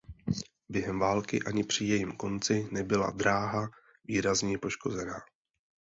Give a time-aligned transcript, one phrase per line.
[0.69, 3.69] Během války ani při jejím konci nebyla dráha
[4.05, 5.15] výrazněji poškozena.